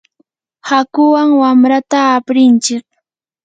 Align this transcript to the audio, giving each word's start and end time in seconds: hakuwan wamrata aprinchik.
hakuwan 0.69 1.27
wamrata 1.41 1.99
aprinchik. 2.15 2.85